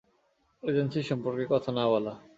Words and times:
Agency 0.63 0.99
সম্পর্কে 1.03 1.45
কথা 1.49 1.69
না 1.71 1.83
বলা। 1.89 2.13